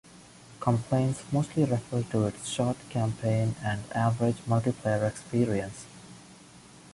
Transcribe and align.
Complaints 0.59 1.21
mostly 1.31 1.63
refer 1.63 2.01
to 2.01 2.25
its 2.25 2.49
short 2.49 2.75
campaign 2.89 3.53
and 3.63 3.83
average 3.93 4.37
multiplayer 4.47 5.07
experience. 5.07 5.85